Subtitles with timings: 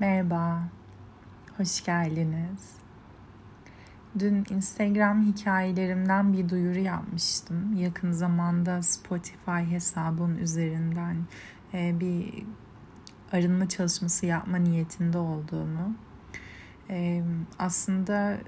[0.00, 0.62] Merhaba,
[1.56, 2.76] hoş geldiniz.
[4.18, 7.74] Dün Instagram hikayelerimden bir duyuru yapmıştım.
[7.76, 11.16] Yakın zamanda Spotify hesabım üzerinden
[11.74, 12.44] e, bir
[13.32, 15.96] arınma çalışması yapma niyetinde olduğumu.
[16.90, 17.22] E,
[17.58, 18.38] aslında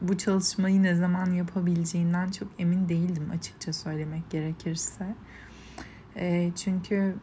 [0.00, 5.14] bu çalışmayı ne zaman yapabileceğinden çok emin değildim açıkça söylemek gerekirse.
[6.16, 7.16] E, çünkü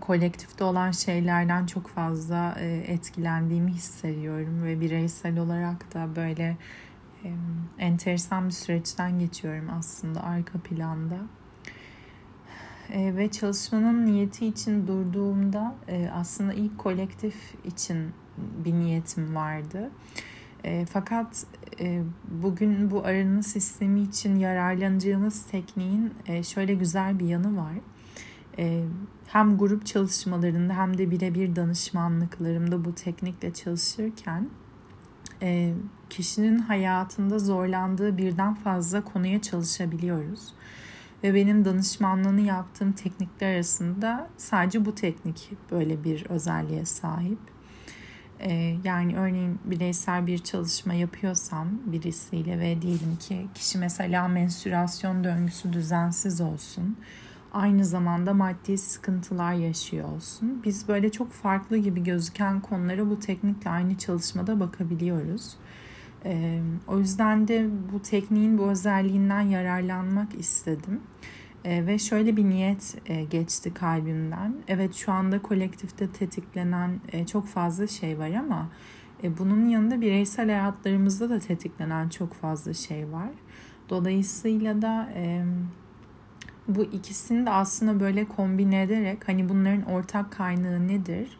[0.00, 6.56] kolektifte olan şeylerden çok fazla e, etkilendiğimi hissediyorum ve bireysel olarak da böyle
[7.24, 7.32] e,
[7.78, 11.18] enteresan bir süreçten geçiyorum aslında arka planda.
[12.92, 15.74] E, ve çalışmanın niyeti için durduğumda
[16.12, 18.12] aslında ilk kolektif için
[18.64, 19.90] bir niyetim vardı.
[20.90, 21.46] fakat
[22.28, 27.95] bugün bu arınma sistemi için yararlanacağımız tekniğin şöyle güzel bir yanı var e,
[29.26, 34.48] hem grup çalışmalarında hem de birebir danışmanlıklarımda bu teknikle çalışırken
[35.42, 35.74] e,
[36.10, 40.54] kişinin hayatında zorlandığı birden fazla konuya çalışabiliyoruz.
[41.22, 47.38] Ve benim danışmanlığını yaptığım teknikler arasında sadece bu teknik böyle bir özelliğe sahip.
[48.40, 55.72] Ee, yani örneğin bireysel bir çalışma yapıyorsam birisiyle ve diyelim ki kişi mesela menstrüasyon döngüsü
[55.72, 56.96] düzensiz olsun
[57.56, 60.62] aynı zamanda maddi sıkıntılar yaşıyor olsun.
[60.64, 65.56] Biz böyle çok farklı gibi gözüken konulara bu teknikle aynı çalışmada bakabiliyoruz.
[66.24, 71.00] Ee, o yüzden de bu tekniğin bu özelliğinden yararlanmak istedim.
[71.64, 74.54] Ee, ve şöyle bir niyet e, geçti kalbimden.
[74.68, 78.68] Evet şu anda kolektifte tetiklenen e, çok fazla şey var ama
[79.22, 83.30] e, bunun yanında bireysel hayatlarımızda da tetiklenen çok fazla şey var.
[83.88, 85.08] Dolayısıyla da...
[86.68, 91.38] Bu ikisini de aslında böyle kombine ederek hani bunların ortak kaynağı nedir?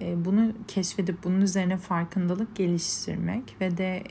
[0.00, 4.02] E, bunu keşfedip bunun üzerine farkındalık geliştirmek ve de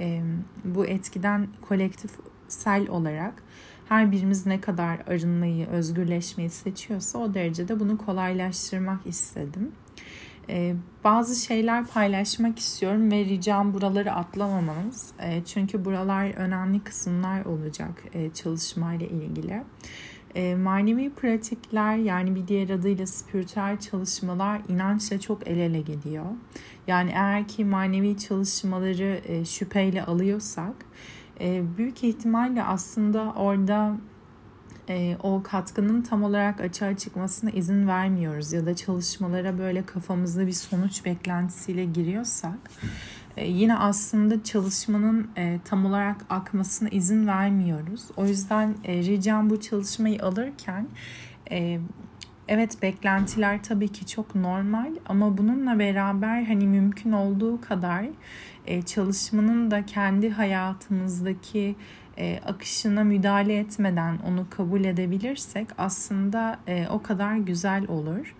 [0.65, 3.43] bu etkiden kolektifsel olarak
[3.89, 9.71] her birimiz ne kadar arınmayı, özgürleşmeyi seçiyorsa o derecede bunu kolaylaştırmak istedim.
[10.49, 15.11] Ee, bazı şeyler paylaşmak istiyorum ve ricam buraları atlamamanız.
[15.19, 19.63] Ee, çünkü buralar önemli kısımlar olacak e, çalışmayla ilgili.
[20.35, 26.25] E, manevi pratikler yani bir diğer adıyla spiritüel çalışmalar inançla çok el ele gidiyor.
[26.87, 30.75] Yani eğer ki manevi çalışmaları e, şüpheyle alıyorsak
[31.39, 33.97] e, büyük ihtimalle aslında orada
[34.89, 40.51] e, o katkının tam olarak açığa çıkmasına izin vermiyoruz ya da çalışmalara böyle kafamızda bir
[40.51, 42.57] sonuç beklentisiyle giriyorsak
[43.41, 48.03] yine aslında çalışmanın e, tam olarak akmasına izin vermiyoruz.
[48.17, 50.87] O yüzden e, ricam bu çalışmayı alırken
[51.51, 51.79] e,
[52.47, 58.05] evet beklentiler tabii ki çok normal ama bununla beraber hani mümkün olduğu kadar
[58.65, 61.75] e, çalışmanın da kendi hayatımızdaki
[62.17, 68.35] e, akışına müdahale etmeden onu kabul edebilirsek aslında e, o kadar güzel olur.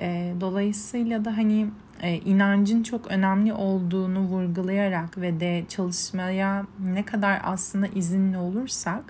[0.00, 1.70] E, dolayısıyla da hani
[2.02, 9.04] e, inancın çok önemli olduğunu vurgulayarak ve de çalışmaya ne kadar aslında izinli olursak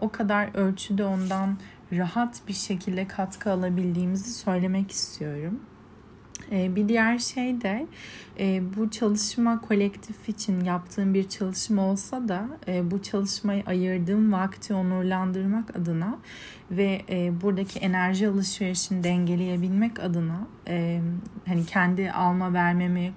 [0.00, 1.58] o kadar ölçüde ondan
[1.92, 5.60] rahat bir şekilde katkı alabildiğimizi söylemek istiyorum.
[6.54, 7.86] Ee, bir diğer şey de
[8.38, 14.74] e, bu çalışma kolektif için yaptığım bir çalışma olsa da e, bu çalışmayı ayırdığım vakti
[14.74, 16.18] onurlandırmak adına
[16.70, 20.46] ve e, buradaki enerji alışverişini dengeleyebilmek adına
[21.46, 23.12] hani kendi alma vermemi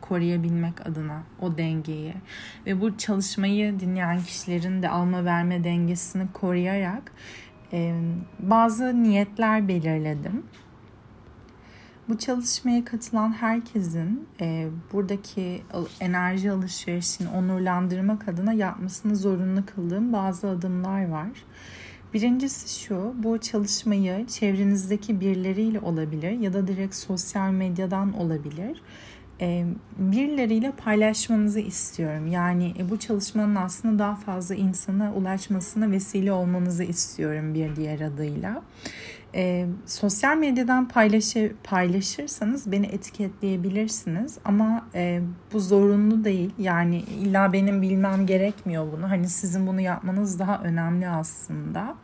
[0.00, 2.14] koruyabilmek adına o dengeyi
[2.66, 7.12] ve bu çalışmayı dinleyen kişilerin de alma verme dengesini koruyarak
[8.40, 10.42] bazı niyetler belirledim.
[12.08, 15.62] Bu çalışmaya katılan herkesin e, buradaki
[16.00, 21.28] enerji alışverişini onurlandırmak adına yapmasını zorunlu kıldığım bazı adımlar var.
[22.14, 28.82] Birincisi şu, bu çalışmayı çevrenizdeki birileriyle olabilir ya da direkt sosyal medyadan olabilir.
[29.98, 32.26] Birileriyle paylaşmanızı istiyorum.
[32.26, 38.62] Yani e, bu çalışmanın aslında daha fazla insana ulaşmasına vesile olmanızı istiyorum bir diğer adıyla.
[39.86, 44.86] Sosyal medyadan paylaşı, paylaşırsanız beni etiketleyebilirsiniz ama
[45.52, 46.50] bu zorunlu değil.
[46.58, 49.10] Yani illa benim bilmem gerekmiyor bunu.
[49.10, 51.94] Hani sizin bunu yapmanız daha önemli aslında.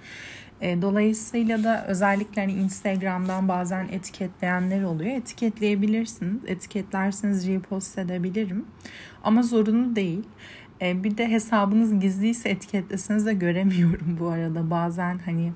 [0.61, 5.11] E, dolayısıyla da özellikle hani Instagram'dan bazen etiketleyenler oluyor.
[5.11, 6.43] Etiketleyebilirsiniz.
[6.47, 8.65] Etiketlerseniz repost edebilirim.
[9.25, 10.23] Ama zorunlu değil.
[10.83, 14.71] E, bir de hesabınız gizliyse etiketleseniz de göremiyorum bu arada.
[14.71, 15.53] Bazen hani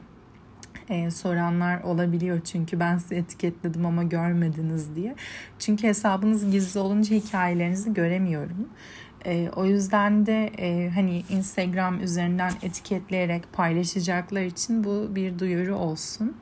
[0.91, 5.15] e, soranlar olabiliyor çünkü ben sizi etiketledim ama görmediniz diye.
[5.59, 8.69] Çünkü hesabınız gizli olunca hikayelerinizi göremiyorum.
[9.27, 16.37] E, o yüzden de e, hani Instagram üzerinden etiketleyerek paylaşacaklar için bu bir duyuru olsun.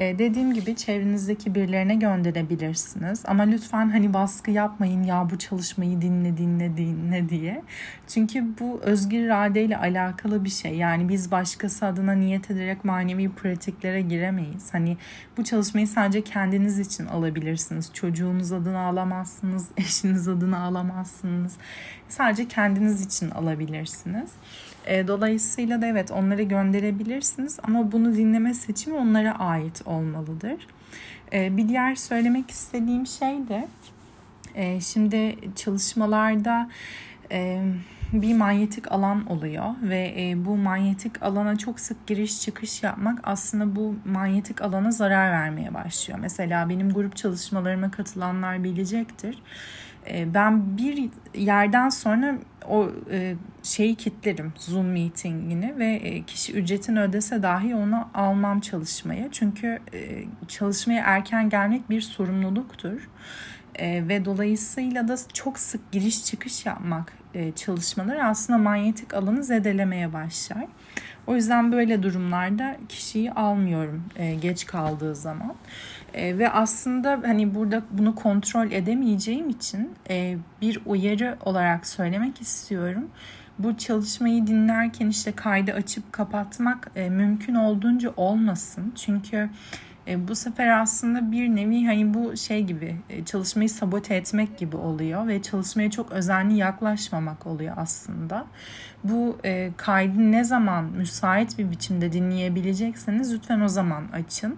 [0.00, 3.22] E, dediğim gibi çevrenizdeki birilerine gönderebilirsiniz.
[3.26, 7.62] Ama lütfen hani baskı yapmayın ya bu çalışmayı dinle dinle dinle diye.
[8.08, 10.74] Çünkü bu özgür iradeyle alakalı bir şey.
[10.74, 14.74] Yani biz başkası adına niyet ederek manevi pratiklere giremeyiz.
[14.74, 14.96] Hani
[15.36, 17.90] bu çalışmayı sadece kendiniz için alabilirsiniz.
[17.94, 21.56] Çocuğunuz adına alamazsınız, eşiniz adına alamazsınız.
[22.08, 24.30] Sadece kendiniz için alabilirsiniz.
[24.86, 30.66] E, dolayısıyla da evet onları gönderebilirsiniz ama bunu dinleme seçimi onlara ait olmalıdır.
[31.32, 33.68] E, bir diğer söylemek istediğim şey de
[34.54, 36.70] e, şimdi çalışmalarda
[38.12, 43.94] bir manyetik alan oluyor ve bu manyetik alana çok sık giriş çıkış yapmak aslında bu
[44.04, 46.18] manyetik alana zarar vermeye başlıyor.
[46.22, 49.42] Mesela benim grup çalışmalarıma katılanlar bilecektir
[50.34, 52.38] ben bir yerden sonra
[52.68, 59.28] o e, şeyi kitlerim Zoom meetingini ve e, kişi ücretini ödese dahi onu almam çalışmaya.
[59.32, 63.08] Çünkü e, çalışmaya erken gelmek bir sorumluluktur.
[63.80, 67.12] Ve dolayısıyla da çok sık giriş çıkış yapmak
[67.56, 70.66] çalışmaları aslında manyetik alanı zedelemeye başlar.
[71.26, 74.04] O yüzden böyle durumlarda kişiyi almıyorum
[74.40, 75.54] geç kaldığı zaman.
[76.14, 83.08] E, ve aslında hani burada bunu kontrol edemeyeceğim için e, bir uyarı olarak söylemek istiyorum.
[83.58, 88.92] Bu çalışmayı dinlerken işte kaydı açıp kapatmak e, mümkün olduğunca olmasın.
[88.96, 89.50] Çünkü
[90.08, 94.76] e, bu sefer aslında bir nevi hani bu şey gibi e, çalışmayı sabote etmek gibi
[94.76, 98.46] oluyor ve çalışmaya çok özenli yaklaşmamak oluyor aslında.
[99.04, 104.56] Bu e, kaydı ne zaman müsait bir biçimde dinleyebilecekseniz lütfen o zaman açın.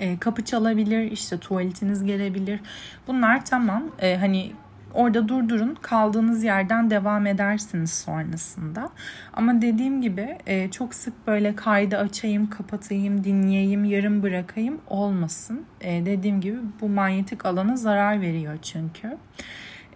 [0.00, 2.60] E, kapı çalabilir, işte tuvaletiniz gelebilir.
[3.06, 3.82] Bunlar tamam.
[3.98, 4.52] E, hani
[4.94, 8.90] orada durdurun kaldığınız yerden devam edersiniz sonrasında.
[9.32, 15.62] Ama dediğim gibi e, çok sık böyle kaydı açayım, kapatayım, dinleyeyim, yarım bırakayım olmasın.
[15.80, 19.16] E, dediğim gibi bu manyetik alana zarar veriyor çünkü.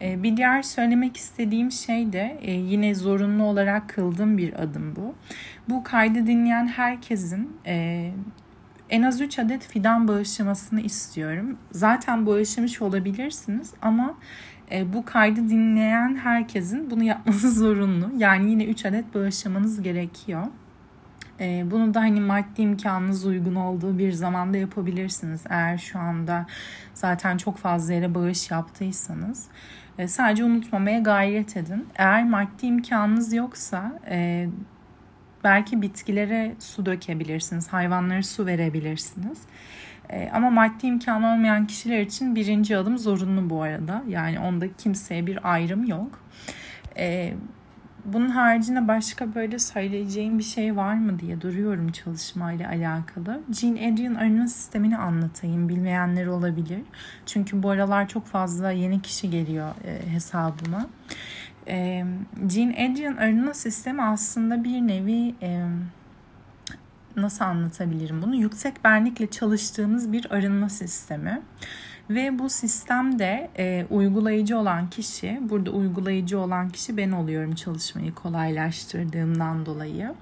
[0.00, 5.14] E, bir diğer söylemek istediğim şey de yine zorunlu olarak kıldığım bir adım bu.
[5.68, 7.60] Bu kaydı dinleyen herkesin
[8.90, 11.58] en az 3 adet fidan bağışlamasını istiyorum.
[11.72, 14.14] Zaten bağışlamış olabilirsiniz ama
[14.72, 18.10] e, bu kaydı dinleyen herkesin bunu yapması zorunlu.
[18.16, 20.46] Yani yine 3 adet bağışlamanız gerekiyor.
[21.40, 25.44] E, bunu da hani maddi imkanınız uygun olduğu bir zamanda yapabilirsiniz.
[25.50, 26.46] Eğer şu anda
[26.94, 29.46] zaten çok fazla yere bağış yaptıysanız.
[29.98, 31.86] E, sadece unutmamaya gayret edin.
[31.96, 34.00] Eğer maddi imkanınız yoksa
[35.44, 39.38] belki bitkilere su dökebilirsiniz, hayvanlara su verebilirsiniz.
[40.10, 44.02] E, ama maddi imkanı olmayan kişiler için birinci adım zorunlu bu arada.
[44.08, 46.20] Yani onda kimseye bir ayrım yok.
[46.96, 47.34] E,
[48.04, 53.40] bunun haricinde başka böyle söyleyeceğim bir şey var mı diye duruyorum çalışmayla alakalı.
[53.60, 55.68] Gene Adrian arınma sistemini anlatayım.
[55.68, 56.82] Bilmeyenler olabilir.
[57.26, 60.86] Çünkü bu aralar çok fazla yeni kişi geliyor e, hesabıma.
[61.68, 62.04] E,
[62.46, 65.34] Gene Adrian arınma sistemi aslında bir nevi
[67.16, 68.36] nasıl anlatabilirim bunu?
[68.36, 71.42] Yüksek benlikle çalıştığımız bir arınma sistemi.
[72.10, 79.66] Ve bu sistemde e, uygulayıcı olan kişi, burada uygulayıcı olan kişi ben oluyorum çalışmayı kolaylaştırdığımdan
[79.66, 80.14] dolayı.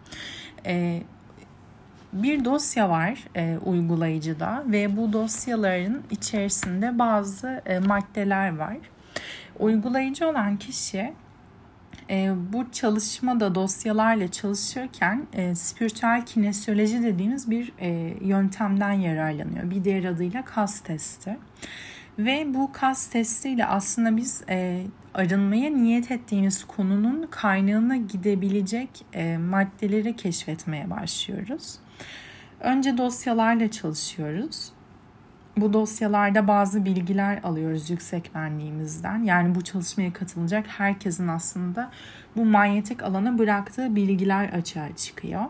[0.66, 1.02] E,
[2.12, 8.76] bir dosya var e, uygulayıcıda ve bu dosyaların içerisinde bazı e, maddeler var.
[9.58, 11.12] Uygulayıcı olan kişi
[12.10, 19.70] e, bu çalışmada dosyalarla çalışırken e, spiritüel kinesiyoloji dediğimiz bir e, yöntemden yararlanıyor.
[19.70, 21.36] Bir diğer adıyla kas testi.
[22.18, 24.82] Ve bu kas testiyle aslında biz e,
[25.14, 31.78] arınmaya niyet ettiğimiz konunun kaynağına gidebilecek e, maddeleri keşfetmeye başlıyoruz.
[32.60, 34.72] Önce dosyalarla çalışıyoruz
[35.56, 39.22] bu dosyalarda bazı bilgiler alıyoruz yüksek benliğimizden.
[39.22, 41.90] Yani bu çalışmaya katılacak herkesin aslında
[42.36, 45.44] bu manyetik alana bıraktığı bilgiler açığa çıkıyor.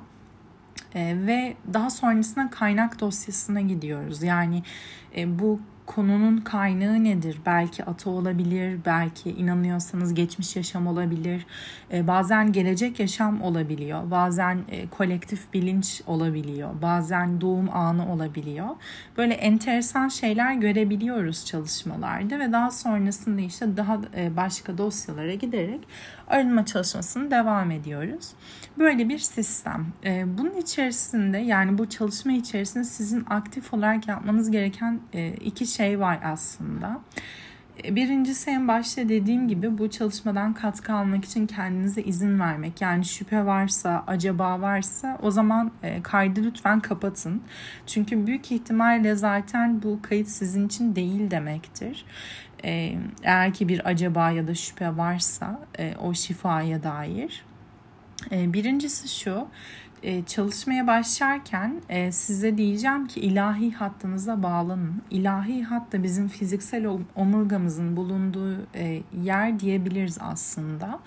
[0.94, 4.22] E, ve daha sonrasında kaynak dosyasına gidiyoruz.
[4.22, 4.62] Yani
[5.16, 7.40] e, bu konunun kaynağı nedir?
[7.47, 11.47] Belki ata olabilir, belki inanıyorsanız geçmiş yaşam olabilir.
[11.93, 14.11] E, bazen gelecek yaşam olabiliyor.
[14.11, 16.71] Bazen e, kolektif bilinç olabiliyor.
[16.83, 18.69] Bazen doğum anı olabiliyor.
[19.16, 25.81] Böyle enteresan şeyler görebiliyoruz çalışmalarda ve daha sonrasında işte daha e, başka dosyalara giderek
[26.28, 28.28] arınma çalışmasını devam ediyoruz.
[28.78, 29.87] Böyle bir sistem.
[30.05, 36.00] E, bunun içerisinde yani bu çalışma içerisinde sizin aktif olarak yapmanız gereken e, iki şey
[36.00, 37.00] var aslında.
[37.85, 42.80] E, birincisi en başta dediğim gibi bu çalışmadan katkı almak için kendinize izin vermek.
[42.80, 47.42] Yani şüphe varsa, acaba varsa o zaman kaydı lütfen kapatın.
[47.87, 52.04] Çünkü büyük ihtimalle zaten bu kayıt sizin için değil demektir.
[53.23, 55.61] Eğer ki bir acaba ya da şüphe varsa
[56.00, 57.45] o şifaya dair.
[58.30, 59.47] Birincisi şu, e,
[60.26, 65.03] çalışmaya başlarken e, size diyeceğim ki ilahi hattınıza bağlanın.
[65.11, 66.87] İlahi hat da bizim fiziksel
[67.17, 71.00] omurgamızın bulunduğu e, yer diyebiliriz aslında.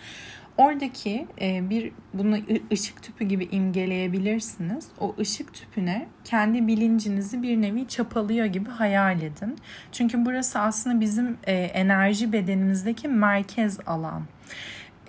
[0.58, 2.38] Oradaki bir bunu
[2.72, 4.88] ışık tüpü gibi imgeleyebilirsiniz.
[5.00, 9.58] O ışık tüpüne kendi bilincinizi bir nevi çapalıyor gibi hayal edin.
[9.92, 14.24] Çünkü burası aslında bizim enerji bedenimizdeki merkez alan.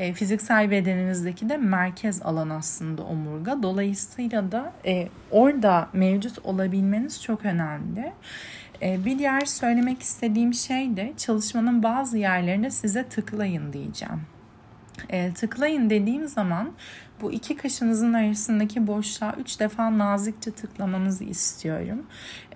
[0.00, 3.62] E, fiziksel bedeninizdeki de merkez alan aslında omurga.
[3.62, 8.12] Dolayısıyla da e, orada mevcut olabilmeniz çok önemli.
[8.82, 14.20] E, bir diğer söylemek istediğim şey de çalışmanın bazı yerlerinde size tıklayın diyeceğim.
[15.08, 16.72] E, tıklayın dediğim zaman
[17.20, 22.06] bu iki kaşınızın arasındaki boşluğa üç defa nazikçe tıklamanızı istiyorum.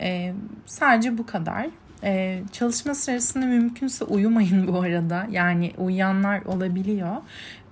[0.00, 0.34] E,
[0.66, 1.66] sadece bu kadar.
[2.04, 5.26] Ee, çalışma sırasında mümkünse uyumayın bu arada.
[5.30, 7.16] Yani uyuyanlar olabiliyor.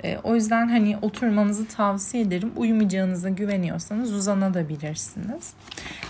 [0.04, 2.52] Ee, o yüzden hani oturmanızı tavsiye ederim.
[2.56, 5.52] Uyumayacağınıza güveniyorsanız uzanabilirsiniz.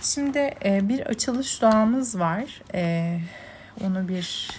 [0.02, 2.62] Şimdi e, bir açılış duamız var.
[2.75, 3.19] E,
[3.85, 4.50] onu bir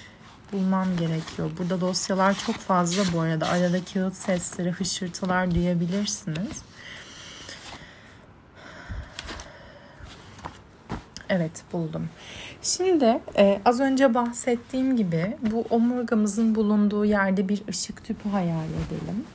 [0.52, 1.52] bulmam gerekiyor.
[1.58, 3.48] Burada dosyalar çok fazla bu arada.
[3.48, 6.64] Arada kağıt sesleri, hışırtılar duyabilirsiniz.
[11.30, 12.10] Evet buldum.
[12.64, 19.26] Şimdi e, az önce bahsettiğim gibi bu omurgamızın bulunduğu yerde bir ışık tüpü hayal edelim.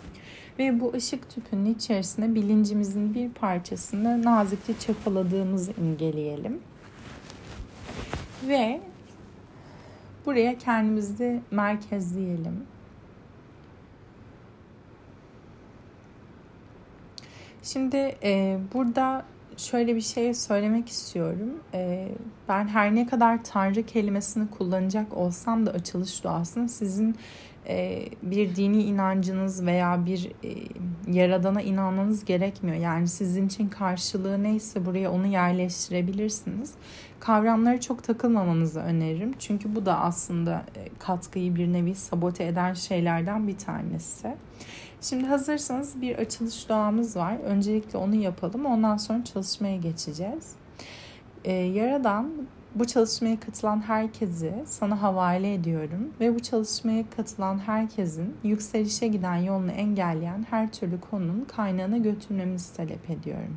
[0.58, 6.60] Ve bu ışık tüpünün içerisine bilincimizin bir parçasını nazikçe çapaladığımızı imgeleyelim.
[8.48, 8.80] Ve
[10.26, 12.66] buraya kendimizi merkezleyelim.
[17.62, 19.24] Şimdi e, burada
[19.58, 21.60] şöyle bir şey söylemek istiyorum.
[21.74, 22.08] Ee,
[22.48, 27.16] ben her ne kadar Tanrı kelimesini kullanacak olsam da açılış duasını sizin
[27.68, 30.50] e, bir dini inancınız veya bir e,
[31.12, 32.76] yaradana inanmanız gerekmiyor.
[32.76, 36.74] Yani sizin için karşılığı neyse buraya onu yerleştirebilirsiniz.
[37.20, 39.32] Kavramlara çok takılmamanızı öneririm.
[39.38, 44.36] Çünkü bu da aslında e, katkıyı bir nevi sabote eden şeylerden bir tanesi.
[45.00, 47.38] Şimdi hazırsanız bir açılış duamız var.
[47.44, 48.66] Öncelikle onu yapalım.
[48.66, 50.52] Ondan sonra çalışmaya geçeceğiz.
[51.44, 52.32] Ee, Yaradan
[52.74, 59.70] bu çalışmaya katılan herkesi sana havale ediyorum ve bu çalışmaya katılan herkesin yükselişe giden yolunu
[59.70, 63.56] engelleyen her türlü konunun kaynağına götürmemizi talep ediyorum.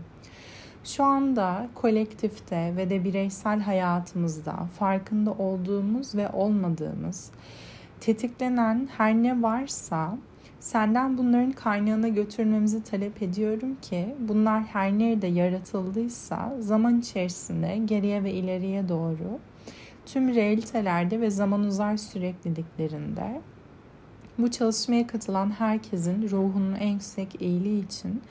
[0.83, 7.31] Şu anda kolektifte ve de bireysel hayatımızda farkında olduğumuz ve olmadığımız
[7.99, 10.17] tetiklenen her ne varsa
[10.61, 18.31] Senden bunların kaynağına götürmemizi talep ediyorum ki bunlar her nerede yaratıldıysa zaman içerisinde geriye ve
[18.31, 19.39] ileriye doğru
[20.05, 23.41] tüm realitelerde ve zaman uzar sürekliliklerinde
[24.37, 28.21] bu çalışmaya katılan herkesin ruhunun en yüksek iyiliği için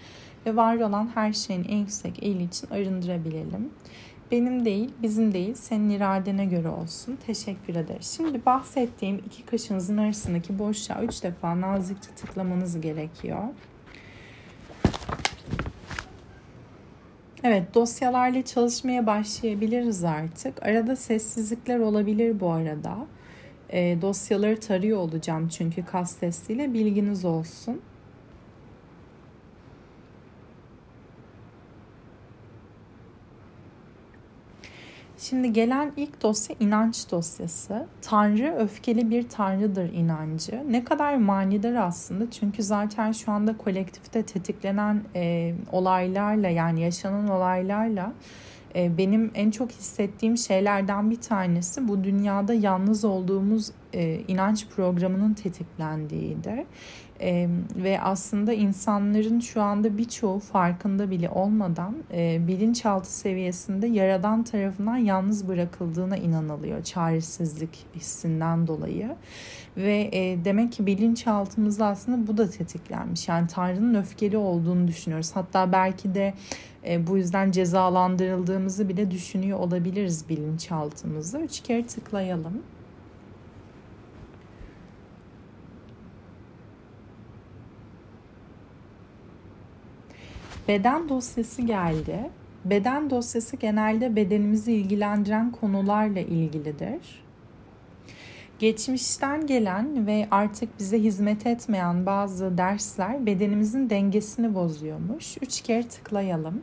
[0.47, 3.71] ve var olan her şeyin en yüksek iyiliği için arındırabilelim.
[4.31, 7.19] Benim değil, bizim değil, senin iradene göre olsun.
[7.27, 8.15] Teşekkür ederiz.
[8.17, 13.43] Şimdi bahsettiğim iki kaşınızın arasındaki boşluğa üç defa nazikçe tıklamanız gerekiyor.
[17.45, 20.63] Evet dosyalarla çalışmaya başlayabiliriz artık.
[20.63, 23.07] Arada sessizlikler olabilir bu arada.
[23.71, 27.81] E, dosyaları tarıyor olacağım çünkü kas testiyle bilginiz olsun.
[35.21, 37.87] Şimdi gelen ilk dosya inanç dosyası.
[38.03, 40.65] Tanrı öfkeli bir tanrıdır inancı.
[40.71, 48.13] Ne kadar manidar aslında çünkü zaten şu anda kolektifte tetiklenen e, olaylarla yani yaşanan olaylarla
[48.75, 55.35] e, benim en çok hissettiğim şeylerden bir tanesi bu dünyada yalnız olduğumuz e, inanç programının
[55.35, 56.65] tetiklendiğidir.
[57.23, 64.97] E, ve aslında insanların şu anda birçoğu farkında bile olmadan e, bilinçaltı seviyesinde yaradan tarafından
[64.97, 69.17] yalnız bırakıldığına inanılıyor çaresizlik hissinden dolayı.
[69.77, 73.29] Ve e, demek ki bilinçaltımızda aslında bu da tetiklenmiş.
[73.29, 75.31] Yani Tanrı'nın öfkeli olduğunu düşünüyoruz.
[75.35, 76.35] Hatta belki de
[76.89, 81.41] e, bu yüzden cezalandırıldığımızı bile düşünüyor olabiliriz bilinçaltımızda.
[81.41, 82.63] Üç kere tıklayalım.
[90.71, 92.31] Beden dosyası geldi.
[92.65, 97.25] Beden dosyası genelde bedenimizi ilgilendiren konularla ilgilidir.
[98.59, 105.37] Geçmişten gelen ve artık bize hizmet etmeyen bazı dersler bedenimizin dengesini bozuyormuş.
[105.43, 106.63] Üç kere tıklayalım.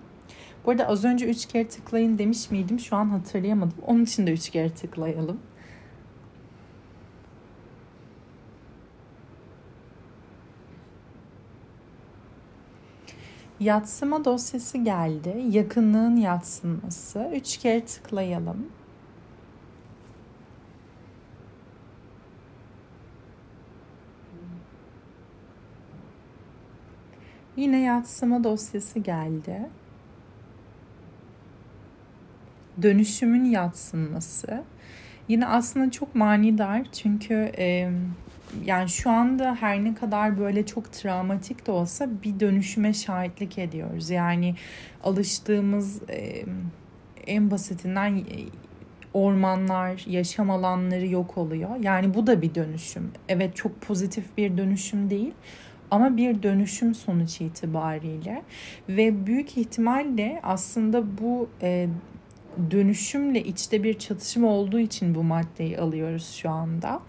[0.66, 2.80] Bu arada az önce üç kere tıklayın demiş miydim?
[2.80, 3.78] Şu an hatırlayamadım.
[3.88, 5.40] Onun için de üç kere tıklayalım.
[13.60, 15.44] Yatsıma dosyası geldi.
[15.50, 17.30] Yakınlığın yatsınması.
[17.34, 18.68] Üç kere tıklayalım.
[27.56, 29.70] Yine yatsıma dosyası geldi.
[32.82, 34.64] Dönüşümün yatsınması.
[35.28, 37.92] Yine aslında çok manidar çünkü e,
[38.66, 44.10] yani şu anda her ne kadar böyle çok travmatik de olsa bir dönüşüme şahitlik ediyoruz.
[44.10, 44.56] Yani
[45.04, 46.02] alıştığımız
[47.28, 48.24] en basitinden
[49.14, 51.70] ormanlar, yaşam alanları yok oluyor.
[51.82, 53.12] Yani bu da bir dönüşüm.
[53.30, 55.34] Evet çok pozitif bir dönüşüm değil
[55.92, 58.44] ama bir dönüşüm sonuç itibariyle
[58.90, 61.50] ve büyük ihtimalle aslında bu
[62.72, 67.02] dönüşümle içte bir çatışma olduğu için bu maddeyi alıyoruz şu anda.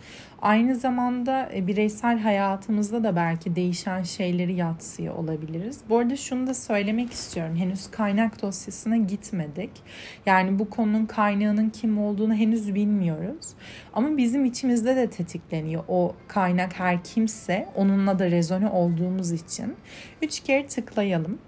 [0.42, 5.80] Aynı zamanda e, bireysel hayatımızda da belki değişen şeyleri yatsıyor olabiliriz.
[5.88, 7.56] Bu arada şunu da söylemek istiyorum.
[7.56, 9.70] Henüz kaynak dosyasına gitmedik.
[10.26, 13.46] Yani bu konunun kaynağının kim olduğunu henüz bilmiyoruz.
[13.92, 15.84] Ama bizim içimizde de tetikleniyor.
[15.88, 19.76] O kaynak her kimse onunla da rezone olduğumuz için.
[20.22, 21.38] Üç kere tıklayalım.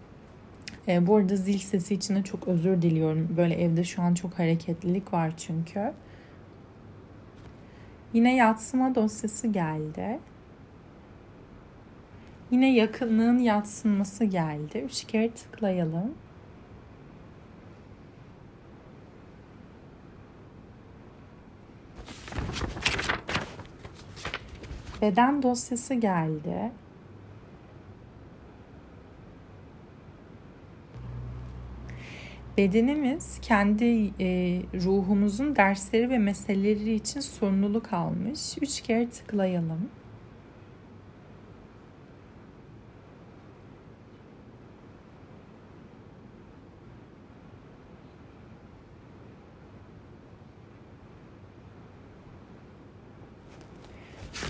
[0.91, 3.29] E, bu arada zil sesi için de çok özür diliyorum.
[3.37, 5.93] Böyle evde şu an çok hareketlilik var çünkü.
[8.13, 10.19] Yine yatsıma dosyası geldi.
[12.51, 14.79] Yine yakınlığın yatsınması geldi.
[14.79, 16.15] Üç kere tıklayalım.
[25.03, 26.71] Beden dosyası geldi.
[32.56, 38.58] Bedenimiz kendi e, ruhumuzun dersleri ve meseleleri için sorumluluk almış.
[38.63, 39.91] Üç kere tıklayalım.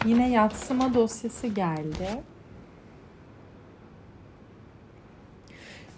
[0.07, 2.30] Yine yatsıma dosyası geldi.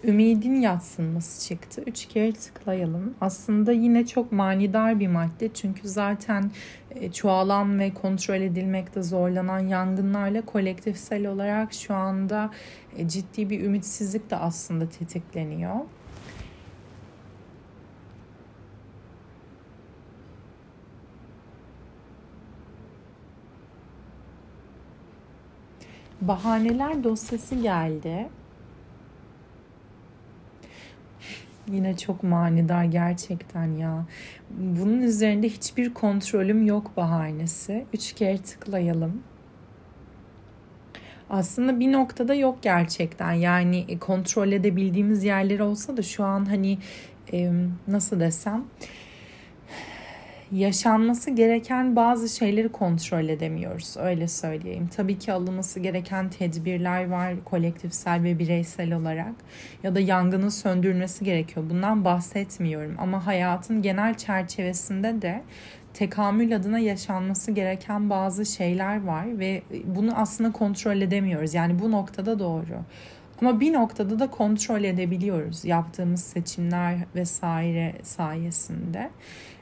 [0.04, 1.82] Ümidin yatsınması çıktı.
[1.86, 3.14] Üç kere tıklayalım.
[3.20, 5.52] Aslında yine çok manidar bir madde.
[5.54, 6.50] Çünkü zaten
[6.90, 12.50] e, çoğalan ve kontrol edilmekte zorlanan yangınlarla kolektifsel olarak şu anda
[12.96, 15.76] e, ciddi bir ümitsizlik de aslında tetikleniyor.
[26.20, 28.28] Bahaneler dosyası geldi.
[31.70, 34.06] Yine çok manidar gerçekten ya.
[34.50, 37.86] Bunun üzerinde hiçbir kontrolüm yok bahanesi.
[37.92, 39.22] Üç kere tıklayalım.
[41.30, 43.32] Aslında bir noktada yok gerçekten.
[43.32, 46.78] Yani kontrol edebildiğimiz yerler olsa da şu an hani
[47.88, 48.64] nasıl desem
[50.52, 53.96] yaşanması gereken bazı şeyleri kontrol edemiyoruz.
[53.98, 54.88] Öyle söyleyeyim.
[54.96, 59.34] Tabii ki alınması gereken tedbirler var kolektifsel ve bireysel olarak
[59.82, 61.66] ya da yangının söndürülmesi gerekiyor.
[61.70, 65.42] Bundan bahsetmiyorum ama hayatın genel çerçevesinde de
[65.94, 71.54] tekamül adına yaşanması gereken bazı şeyler var ve bunu aslında kontrol edemiyoruz.
[71.54, 72.78] Yani bu noktada doğru.
[73.40, 79.10] Ama bir noktada da kontrol edebiliyoruz yaptığımız seçimler vesaire sayesinde.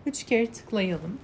[0.06, 1.18] Üç kere tıklayalım.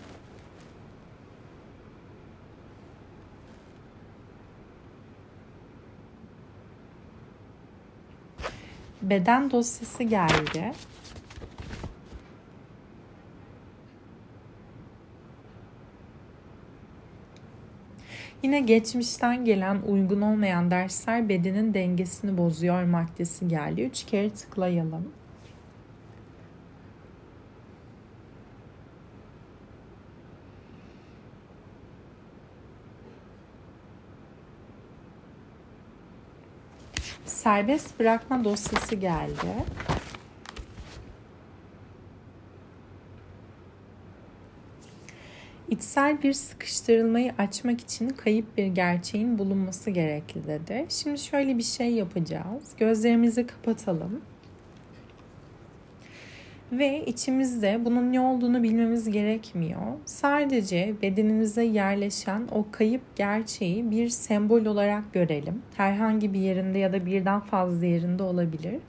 [9.03, 10.73] Beden dosyası geldi.
[18.43, 23.83] Yine geçmişten gelen uygun olmayan dersler bedenin dengesini bozuyor maddesi geldi.
[23.83, 25.13] Üç kere tıklayalım.
[37.27, 39.65] Serbest bırakma dosyası geldi.
[45.71, 50.87] İçsel bir sıkıştırılmayı açmak için kayıp bir gerçeğin bulunması gerekli dedi.
[50.89, 52.73] Şimdi şöyle bir şey yapacağız.
[52.79, 54.21] Gözlerimizi kapatalım.
[56.73, 59.81] Ve içimizde bunun ne olduğunu bilmemiz gerekmiyor.
[60.05, 65.63] Sadece bedenimize yerleşen o kayıp gerçeği bir sembol olarak görelim.
[65.77, 68.81] Herhangi bir yerinde ya da birden fazla yerinde olabilir.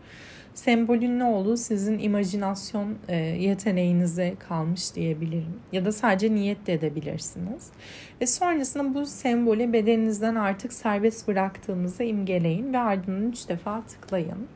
[0.53, 5.59] Sembolün ne olduğu sizin imajinasyon e, yeteneğinize kalmış diyebilirim.
[5.71, 7.69] Ya da sadece niyet de edebilirsiniz.
[8.21, 14.47] Ve sonrasında bu sembolü bedeninizden artık serbest bıraktığınızı imgeleyin ve ardından üç defa tıklayın.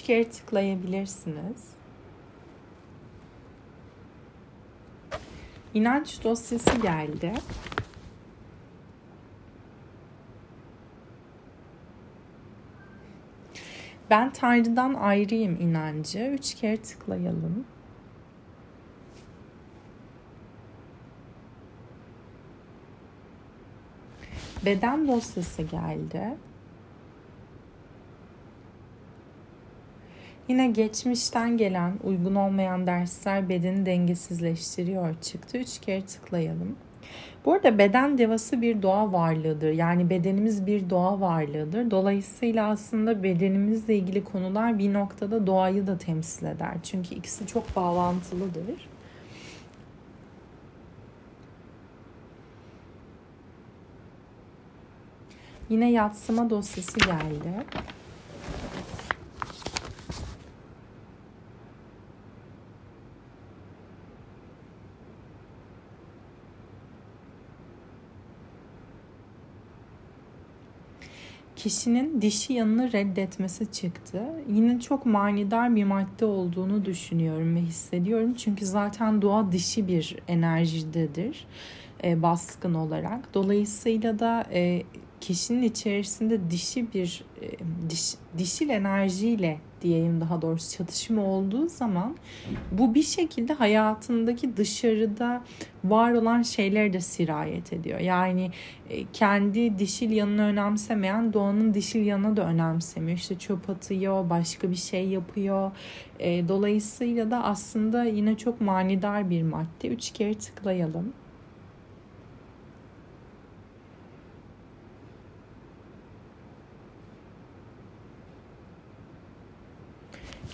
[0.00, 1.68] Üç kere tıklayabilirsiniz.
[5.74, 7.34] İnanç dosyası geldi.
[14.10, 16.18] Ben Tanrı'dan ayrıyım inancı.
[16.18, 17.64] Üç kere tıklayalım.
[24.64, 26.36] Beden dosyası geldi.
[30.50, 35.58] Yine geçmişten gelen uygun olmayan dersler bedeni dengesizleştiriyor çıktı.
[35.58, 36.76] Üç kere tıklayalım.
[37.44, 39.72] Bu arada beden devası bir doğa varlığıdır.
[39.72, 41.90] Yani bedenimiz bir doğa varlığıdır.
[41.90, 46.74] Dolayısıyla aslında bedenimizle ilgili konular bir noktada doğayı da temsil eder.
[46.82, 48.88] Çünkü ikisi çok bağlantılıdır.
[55.68, 57.64] Yine yatsıma dosyası geldi.
[71.62, 74.22] Kişinin dişi yanını reddetmesi çıktı.
[74.48, 78.34] Yine çok manidar bir madde olduğunu düşünüyorum ve hissediyorum.
[78.34, 81.46] Çünkü zaten doğa dişi bir enerjidedir
[82.04, 83.34] e, baskın olarak.
[83.34, 84.82] Dolayısıyla da e,
[85.20, 87.50] kişinin içerisinde dişi bir e,
[87.90, 92.16] diş, dişil enerjiyle diyeyim daha doğrusu çatışma olduğu zaman
[92.72, 95.42] bu bir şekilde hayatındaki dışarıda
[95.84, 98.00] var olan şeyler de sirayet ediyor.
[98.00, 98.50] Yani
[98.90, 103.18] e, kendi dişil yanını önemsemeyen doğanın dişil yanını da önemsemiyor.
[103.18, 105.70] İşte çöp atıyor, başka bir şey yapıyor.
[106.18, 109.88] E, dolayısıyla da aslında yine çok manidar bir madde.
[109.88, 111.12] Üç kere tıklayalım.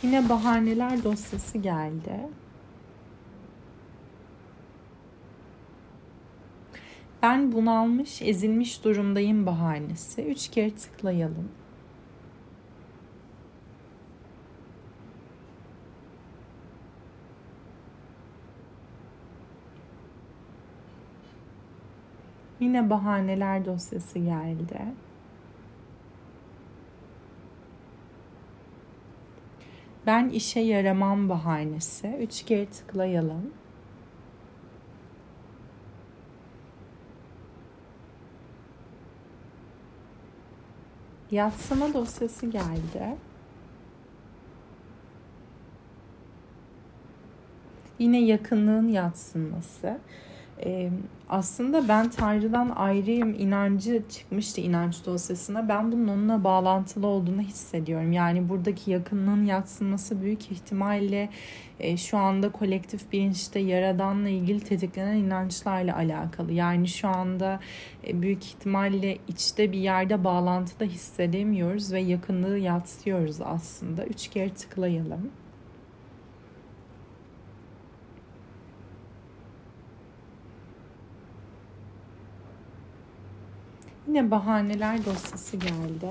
[0.07, 2.21] Yine bahaneler dosyası geldi.
[7.23, 10.23] Ben bunalmış, ezilmiş durumdayım bahanesi.
[10.23, 11.49] Üç kere tıklayalım.
[22.61, 24.79] Yine bahaneler dosyası geldi.
[30.07, 32.09] Ben işe yaramam bahanesi.
[32.21, 33.53] Üç kere tıklayalım.
[41.31, 43.17] Yatsıma dosyası geldi.
[47.99, 49.99] Yine yakınlığın yatsınması
[50.65, 50.91] e,
[51.29, 55.69] aslında ben Tanrı'dan ayrıyım inancı çıkmıştı inanç dosyasına.
[55.69, 58.13] Ben bunun onunla bağlantılı olduğunu hissediyorum.
[58.13, 61.29] Yani buradaki yakınlığın yatsınması büyük ihtimalle
[61.81, 66.53] e, şu anda kolektif bilinçte yaradanla ilgili tetiklenen inançlarla alakalı.
[66.53, 67.61] Yani şu anda
[68.07, 74.07] e, büyük ihtimalle içte bir yerde bağlantıda hissedemiyoruz ve yakınlığı yatsıyoruz aslında.
[74.07, 75.31] Üç kere tıklayalım.
[84.17, 86.11] Yine bahaneler dosyası geldi.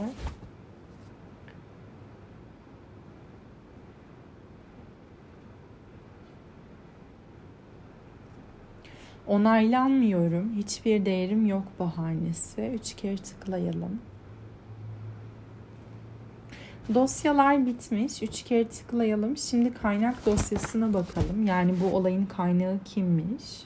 [9.27, 12.61] Onaylanmıyorum, hiçbir değerim yok bahanesi.
[12.61, 14.01] Üç kere tıklayalım.
[16.93, 18.23] Dosyalar bitmiş.
[18.23, 19.37] Üç kere tıklayalım.
[19.37, 21.45] Şimdi kaynak dosyasına bakalım.
[21.45, 23.65] Yani bu olayın kaynağı kimmiş?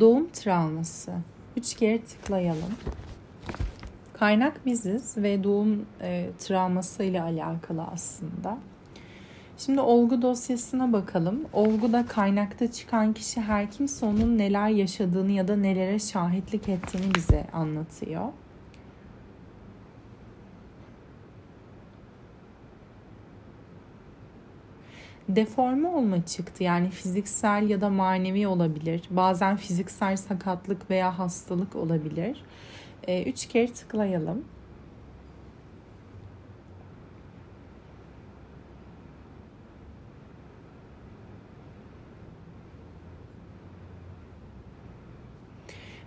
[0.00, 1.12] Doğum travması.
[1.56, 2.74] Üç kere tıklayalım.
[4.12, 8.58] Kaynak biziz ve doğum e, travması ile alakalı aslında.
[9.58, 11.44] Şimdi olgu dosyasına bakalım.
[11.52, 17.46] Olguda kaynakta çıkan kişi her kimse onun neler yaşadığını ya da nelere şahitlik ettiğini bize
[17.52, 18.28] anlatıyor.
[25.28, 26.64] Deforme olma çıktı.
[26.64, 29.02] Yani fiziksel ya da manevi olabilir.
[29.10, 32.44] Bazen fiziksel sakatlık veya hastalık olabilir.
[33.06, 34.44] E, üç kere tıklayalım.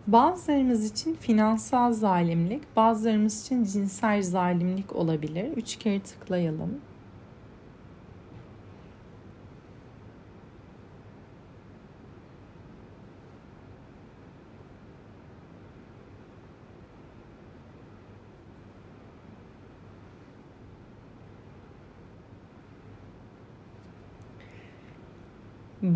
[0.08, 5.52] Bazılarımız için finansal zalimlik, bazılarımız için cinsel zalimlik olabilir.
[5.58, 6.82] Üç kere tıklayalım.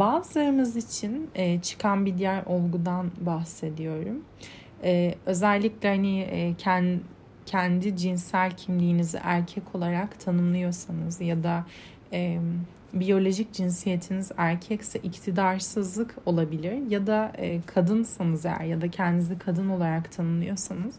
[0.01, 4.21] Bazılarımız için e, çıkan bir diğer olgudan bahsediyorum.
[4.83, 6.99] E, özellikle hani e, kendi,
[7.45, 11.65] kendi cinsel kimliğinizi erkek olarak tanımlıyorsanız ya da
[12.13, 12.39] e,
[12.93, 20.11] biyolojik cinsiyetiniz erkekse iktidarsızlık olabilir ya da e, kadınsanız eğer ya da kendinizi kadın olarak
[20.11, 20.95] tanımlıyorsanız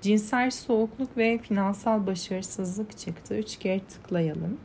[0.00, 3.34] cinsel soğukluk ve finansal başarısızlık çıktı.
[3.34, 4.58] Üç kere tıklayalım.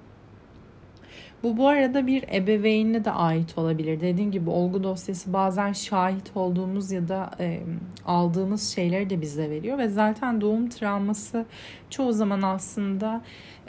[1.44, 4.02] Bu bu arada bir ebeveynine de ait olabilir.
[4.02, 7.60] Dediğim gibi olgu dosyası bazen şahit olduğumuz ya da e,
[8.06, 11.46] aldığımız şeyleri de bize veriyor ve zaten doğum travması
[11.90, 13.22] çoğu zaman aslında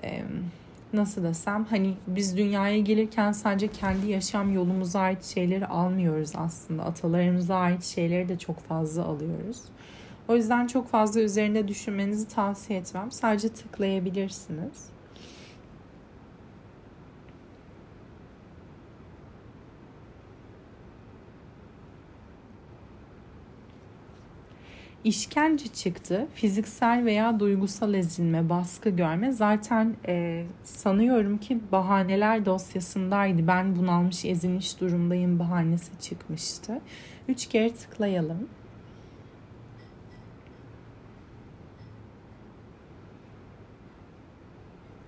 [0.04, 0.22] e,
[0.92, 6.84] nasıl desem hani biz dünyaya gelirken sadece kendi yaşam yolumuza ait şeyleri almıyoruz aslında.
[6.84, 9.62] Atalarımıza ait şeyleri de çok fazla alıyoruz.
[10.28, 13.10] O yüzden çok fazla üzerinde düşünmenizi tavsiye etmem.
[13.10, 14.90] Sadece tıklayabilirsiniz.
[25.04, 26.26] İşkence çıktı.
[26.34, 29.32] Fiziksel veya duygusal ezilme, baskı görme.
[29.32, 33.46] Zaten e, sanıyorum ki bahaneler dosyasındaydı.
[33.46, 36.80] Ben bunalmış, ezilmiş durumdayım bahanesi çıkmıştı.
[37.28, 38.48] Üç kere tıklayalım.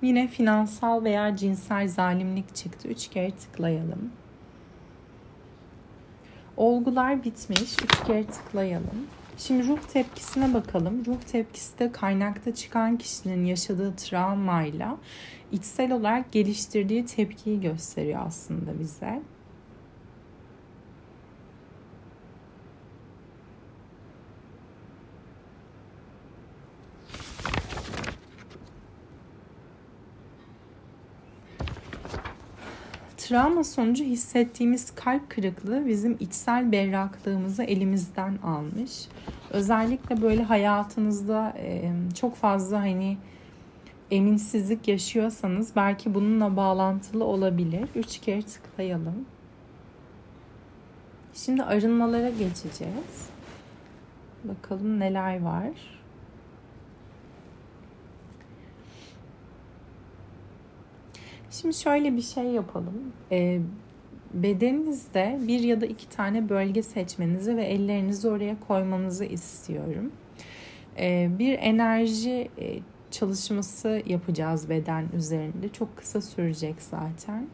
[0.02, 2.88] Yine finansal veya cinsel zalimlik çıktı.
[2.88, 4.12] Üç kere tıklayalım.
[6.56, 7.76] Olgular bitmiş.
[7.84, 9.06] Üç kere tıklayalım.
[9.38, 11.06] Şimdi ruh tepkisine bakalım.
[11.06, 14.98] Ruh tepkisi de kaynakta çıkan kişinin yaşadığı travmayla
[15.52, 19.22] içsel olarak geliştirdiği tepkiyi gösteriyor aslında bize.
[33.32, 39.08] Travma sonucu hissettiğimiz kalp kırıklığı bizim içsel berraklığımızı elimizden almış.
[39.50, 41.56] Özellikle böyle hayatınızda
[42.14, 43.18] çok fazla hani
[44.10, 47.88] eminsizlik yaşıyorsanız belki bununla bağlantılı olabilir.
[47.94, 49.24] Üç kere tıklayalım.
[51.34, 53.28] Şimdi arınmalara geçeceğiz.
[54.44, 56.01] Bakalım neler var.
[61.52, 63.12] Şimdi şöyle bir şey yapalım.
[63.32, 63.60] Ee,
[64.34, 70.12] bedeninizde bir ya da iki tane bölge seçmenizi ve ellerinizi oraya koymanızı istiyorum.
[70.98, 72.78] Ee, bir enerji e,
[73.10, 75.68] çalışması yapacağız beden üzerinde.
[75.68, 77.46] Çok kısa sürecek zaten.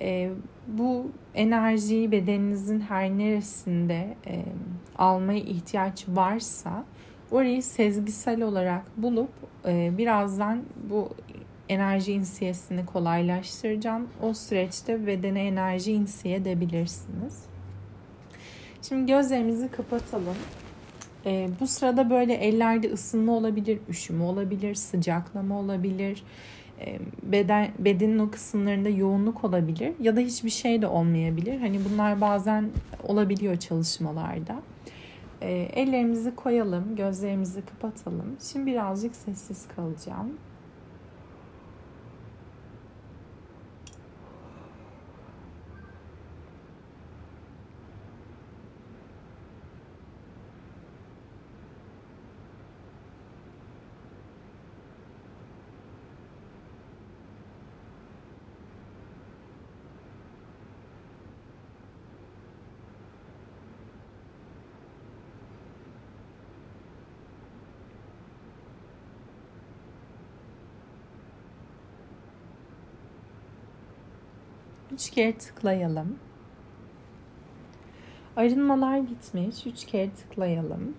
[0.00, 0.30] Ee,
[0.68, 4.44] bu enerjiyi bedeninizin her neresinde e,
[4.98, 6.84] almaya ihtiyaç varsa
[7.30, 9.30] orayı sezgisel olarak bulup
[9.66, 11.08] e, birazdan bu
[11.68, 14.08] enerji insiyesini kolaylaştıracağım.
[14.22, 17.42] O süreçte bedene enerji insiye edebilirsiniz.
[18.82, 20.36] Şimdi gözlerimizi kapatalım.
[21.26, 26.22] Ee, bu sırada böyle ellerde ısınma olabilir, üşüme olabilir, sıcaklama olabilir.
[26.80, 31.60] Ee, beden bedenin o kısımlarında yoğunluk olabilir ya da hiçbir şey de olmayabilir.
[31.60, 32.70] Hani bunlar bazen
[33.02, 34.62] olabiliyor çalışmalarda.
[35.42, 38.36] Ee, ellerimizi koyalım, gözlerimizi kapatalım.
[38.52, 40.32] Şimdi birazcık sessiz kalacağım.
[74.92, 76.18] Üç kere tıklayalım.
[78.36, 79.66] Arınmalar bitmiş.
[79.66, 80.94] Üç kere tıklayalım.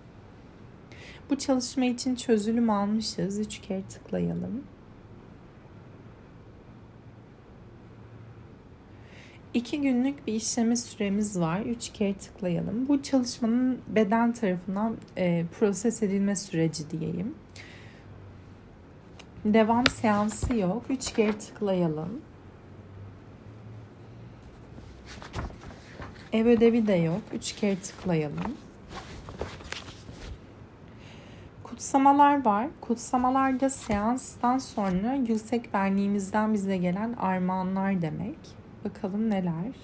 [1.30, 3.38] Bu çalışma için çözülüm almışız.
[3.38, 4.64] Üç kere tıklayalım.
[9.54, 11.60] İki günlük bir işleme süremiz var.
[11.60, 12.88] Üç kere tıklayalım.
[12.88, 17.34] Bu çalışmanın beden tarafından e, proses edilme süreci diyeyim.
[19.44, 20.84] Devam seansı yok.
[20.90, 22.20] Üç kere tıklayalım.
[26.36, 27.20] Ev ödevi de yok.
[27.32, 28.56] Üç kere tıklayalım.
[31.64, 32.66] Kutsamalar var.
[32.80, 38.38] Kutsamalarda seanstan sonra yüksek benliğimizden bize gelen armağanlar demek.
[38.84, 39.74] Bakalım neler.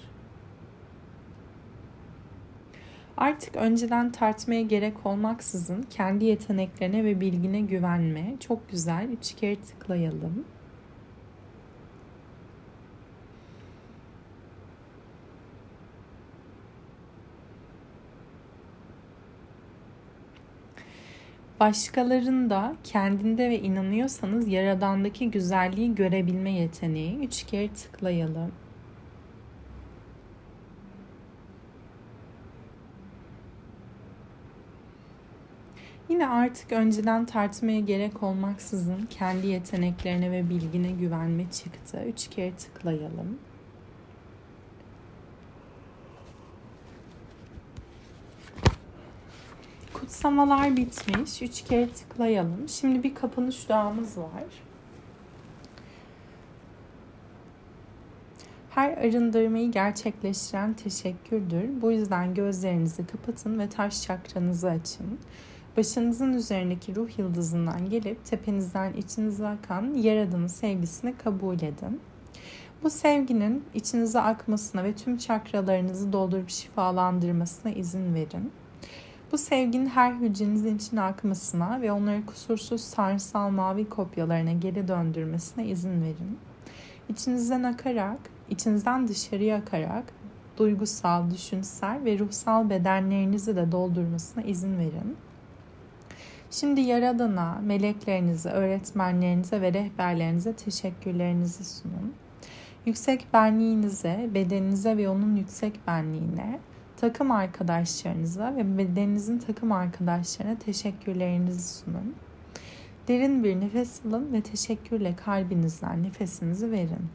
[3.17, 8.35] Artık önceden tartmaya gerek olmaksızın kendi yeteneklerine ve bilgine güvenme.
[8.39, 9.09] Çok güzel.
[9.09, 10.45] Üç kere tıklayalım.
[21.63, 27.17] Başkalarında kendinde ve inanıyorsanız yaradandaki güzelliği görebilme yeteneği.
[27.17, 28.51] Üç kere tıklayalım.
[36.09, 42.03] Yine artık önceden tartmaya gerek olmaksızın kendi yeteneklerine ve bilgine güvenme çıktı.
[42.07, 43.39] Üç kere tıklayalım.
[50.03, 51.41] Kutsamalar bitmiş.
[51.41, 52.69] Üç kere tıklayalım.
[52.69, 54.43] Şimdi bir kapanış duamız var.
[58.69, 61.81] Her arındırmayı gerçekleştiren teşekkürdür.
[61.81, 65.19] Bu yüzden gözlerinizi kapatın ve taş çakranızı açın.
[65.77, 72.01] Başınızın üzerindeki ruh yıldızından gelip tepenizden içinize akan Yaradan'ın sevgisini kabul edin.
[72.83, 78.51] Bu sevginin içinize akmasına ve tüm çakralarınızı doldurup şifalandırmasına izin verin.
[79.33, 86.01] Bu sevginin her hücrenizin içine akmasına ve onları kusursuz sarısal mavi kopyalarına geri döndürmesine izin
[86.01, 86.37] verin.
[87.09, 88.19] İçinizden akarak,
[88.49, 90.03] içinizden dışarıya akarak
[90.57, 95.17] duygusal, düşünsel ve ruhsal bedenlerinizi de doldurmasına izin verin.
[96.51, 102.13] Şimdi Yaradan'a, meleklerinize, öğretmenlerinize ve rehberlerinize teşekkürlerinizi sunun.
[102.85, 106.59] Yüksek benliğinize, bedeninize ve onun yüksek benliğine,
[106.97, 112.15] takım arkadaşlarınıza ve bedeninizin takım arkadaşlarına teşekkürlerinizi sunun.
[113.07, 117.09] Derin bir nefes alın ve teşekkürle kalbinizden nefesinizi verin.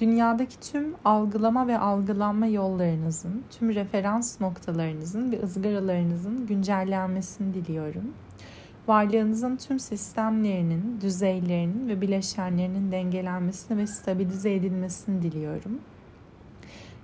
[0.00, 8.14] Dünyadaki tüm algılama ve algılanma yollarınızın, tüm referans noktalarınızın ve ızgaralarınızın güncellenmesini diliyorum.
[8.88, 15.80] Varlığınızın tüm sistemlerinin, düzeylerinin ve bileşenlerinin dengelenmesini ve stabilize edilmesini diliyorum.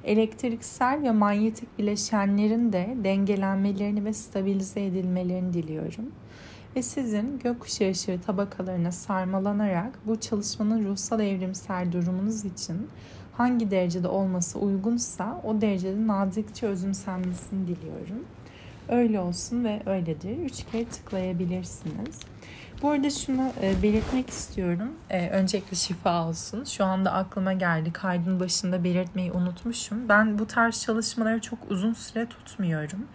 [0.04, 6.12] Elektriksel ve manyetik bileşenlerin de dengelenmelerini ve stabilize edilmelerini diliyorum
[6.76, 12.88] ve sizin gökkuşağı ışığı tabakalarına sarmalanarak bu çalışmanın ruhsal evrimsel durumunuz için
[13.32, 18.24] hangi derecede olması uygunsa o derecede nazikçe özümsenmesini diliyorum.
[18.88, 20.38] Öyle olsun ve öyledir.
[20.38, 22.31] Üç kere tıklayabilirsiniz.
[22.82, 24.92] Bu arada şunu e, belirtmek istiyorum.
[25.10, 26.64] E, öncelikle şifa olsun.
[26.64, 27.92] Şu anda aklıma geldi.
[27.92, 30.08] Kaydın başında belirtmeyi unutmuşum.
[30.08, 33.06] Ben bu tarz çalışmaları çok uzun süre tutmuyorum.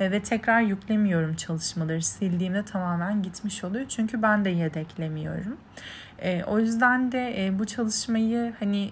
[0.00, 2.02] E, ve tekrar yüklemiyorum çalışmaları.
[2.02, 3.88] Sildiğimde tamamen gitmiş oluyor.
[3.88, 5.56] Çünkü ben de yedeklemiyorum.
[6.46, 8.90] O yüzden de bu çalışmayı hani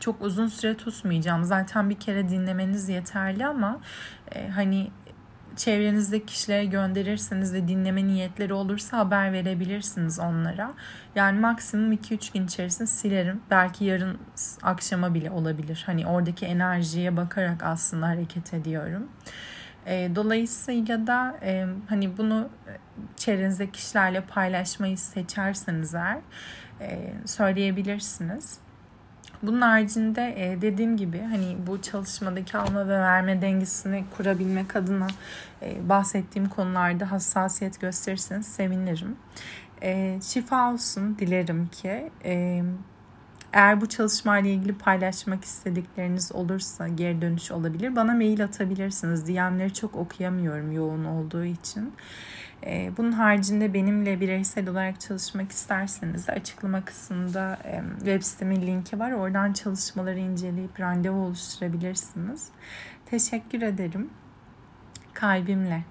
[0.00, 1.44] çok uzun süre tutmayacağım.
[1.44, 3.80] Zaten bir kere dinlemeniz yeterli ama
[4.54, 4.90] hani
[5.56, 10.72] çevrenizdeki kişilere gönderirseniz ve dinleme niyetleri olursa haber verebilirsiniz onlara.
[11.14, 13.40] Yani maksimum 2-3 gün içerisinde silerim.
[13.50, 14.18] Belki yarın
[14.62, 15.82] akşama bile olabilir.
[15.86, 19.08] Hani oradaki enerjiye bakarak aslında hareket ediyorum.
[19.86, 22.48] E, dolayısıyla da e, hani bunu
[23.16, 26.18] çevrenizdeki kişilerle paylaşmayı seçerseniz eğer
[26.80, 28.58] e, söyleyebilirsiniz.
[29.42, 35.06] Bunun haricinde e, dediğim gibi hani bu çalışmadaki alma ve verme dengesini kurabilmek adına
[35.62, 39.16] e, bahsettiğim konularda hassasiyet gösterirseniz sevinirim.
[39.82, 42.10] E, şifa olsun dilerim ki.
[43.52, 47.96] Eğer bu çalışmayla ilgili paylaşmak istedikleriniz olursa geri dönüş olabilir.
[47.96, 49.26] Bana mail atabilirsiniz.
[49.26, 51.92] DM'leri çok okuyamıyorum yoğun olduğu için.
[52.66, 57.58] Ee, bunun haricinde benimle bireysel olarak çalışmak isterseniz de açıklama kısmında
[57.98, 59.12] web sitemin linki var.
[59.12, 62.48] Oradan çalışmaları inceleyip randevu oluşturabilirsiniz.
[63.06, 64.10] Teşekkür ederim.
[65.14, 65.84] Kalbimle.